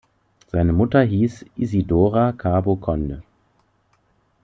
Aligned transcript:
Seine 0.47 0.73
Mutter 0.73 1.03
hieß 1.03 1.45
Isidora 1.57 2.31
Cabo 2.31 2.75
Conde. 2.75 3.21